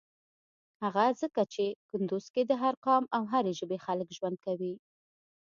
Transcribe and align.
هغه 0.83 1.05
ځکه 1.21 1.41
چی 1.53 1.65
کندوز 1.89 2.25
کی 2.33 2.41
د 2.47 2.51
هر 2.61 2.73
قام 2.85 3.03
او 3.15 3.23
هری 3.31 3.53
ژبی 3.59 3.77
خلک 3.85 4.07
ژوند 4.17 4.37
کویی. 4.45 4.73